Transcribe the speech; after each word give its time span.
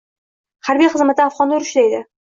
Harbiy 0.69 0.91
xizmatda, 0.95 1.31
afg‘onda 1.33 1.61
urushida 1.63 1.89
edi. 1.93 2.07